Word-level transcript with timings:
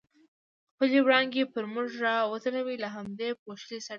خپلې 0.73 0.99
وړانګې 1.05 1.43
پر 1.53 1.63
موږ 1.73 1.89
را 2.05 2.15
وځلولې، 2.31 2.75
له 2.83 2.87
همدې 2.95 3.29
پوښلي 3.41 3.77
سړک 3.77 3.83
څخه. 3.85 3.89